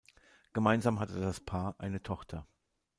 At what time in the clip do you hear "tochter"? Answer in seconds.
2.01-2.47